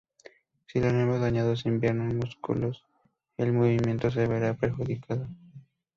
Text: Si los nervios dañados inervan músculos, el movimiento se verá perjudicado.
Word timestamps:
Si 0.65 0.79
los 0.79 0.93
nervios 0.93 1.21
dañados 1.21 1.63
inervan 1.67 2.17
músculos, 2.17 2.83
el 3.37 3.53
movimiento 3.53 4.09
se 4.09 4.25
verá 4.25 4.55
perjudicado. 4.55 5.27